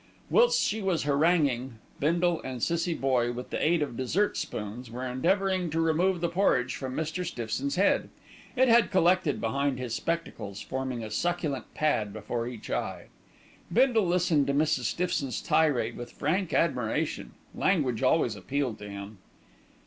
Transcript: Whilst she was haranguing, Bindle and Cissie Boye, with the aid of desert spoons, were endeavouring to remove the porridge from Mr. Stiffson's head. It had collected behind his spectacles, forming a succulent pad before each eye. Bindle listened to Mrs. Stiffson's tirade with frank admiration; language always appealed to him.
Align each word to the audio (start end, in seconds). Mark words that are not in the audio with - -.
Whilst 0.31 0.59
she 0.59 0.81
was 0.81 1.03
haranguing, 1.03 1.75
Bindle 1.99 2.41
and 2.41 2.63
Cissie 2.63 2.95
Boye, 2.95 3.31
with 3.31 3.51
the 3.51 3.63
aid 3.63 3.83
of 3.83 3.95
desert 3.95 4.35
spoons, 4.35 4.89
were 4.89 5.05
endeavouring 5.05 5.69
to 5.69 5.79
remove 5.79 6.21
the 6.21 6.27
porridge 6.27 6.75
from 6.75 6.95
Mr. 6.95 7.23
Stiffson's 7.23 7.75
head. 7.75 8.09
It 8.55 8.67
had 8.67 8.89
collected 8.89 9.39
behind 9.39 9.77
his 9.77 9.93
spectacles, 9.93 10.59
forming 10.59 11.03
a 11.03 11.11
succulent 11.11 11.71
pad 11.75 12.13
before 12.13 12.47
each 12.47 12.71
eye. 12.71 13.09
Bindle 13.71 14.07
listened 14.07 14.47
to 14.47 14.55
Mrs. 14.55 14.85
Stiffson's 14.85 15.39
tirade 15.39 15.95
with 15.95 16.11
frank 16.13 16.51
admiration; 16.51 17.33
language 17.53 18.01
always 18.01 18.35
appealed 18.35 18.79
to 18.79 18.89
him. 18.89 19.19